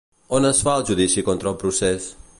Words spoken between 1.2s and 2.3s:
contra el procés?